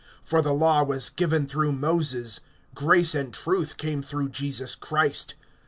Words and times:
(17)For 0.27 0.41
the 0.41 0.51
law 0.51 0.81
was 0.81 1.11
given 1.11 1.45
through 1.47 1.71
Moses; 1.73 2.39
grace 2.73 3.13
and 3.13 3.31
truth 3.31 3.77
came 3.77 4.01
through 4.01 4.29
Jesus 4.29 4.73
Christ. 4.73 5.35